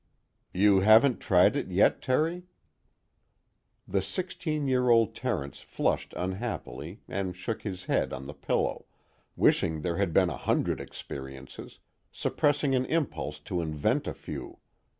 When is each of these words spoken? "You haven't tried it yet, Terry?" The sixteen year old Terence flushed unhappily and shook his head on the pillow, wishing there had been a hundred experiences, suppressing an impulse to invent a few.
"You 0.51 0.79
haven't 0.79 1.19
tried 1.19 1.55
it 1.55 1.67
yet, 1.69 2.01
Terry?" 2.01 2.47
The 3.87 4.01
sixteen 4.01 4.67
year 4.67 4.89
old 4.89 5.13
Terence 5.13 5.59
flushed 5.61 6.15
unhappily 6.17 7.01
and 7.07 7.35
shook 7.35 7.61
his 7.61 7.85
head 7.85 8.11
on 8.11 8.25
the 8.25 8.33
pillow, 8.33 8.87
wishing 9.35 9.81
there 9.81 9.97
had 9.97 10.11
been 10.11 10.31
a 10.31 10.37
hundred 10.37 10.81
experiences, 10.81 11.77
suppressing 12.11 12.73
an 12.73 12.87
impulse 12.87 13.39
to 13.41 13.61
invent 13.61 14.07
a 14.07 14.15
few. 14.15 14.57